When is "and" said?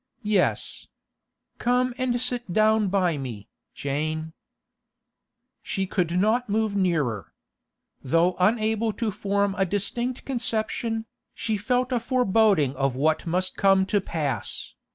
1.95-2.19